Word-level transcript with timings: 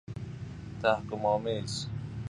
تحکم 0.81 1.25
آمیز 1.25 1.87